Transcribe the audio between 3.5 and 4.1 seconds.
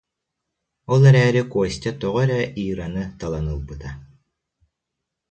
ылбыта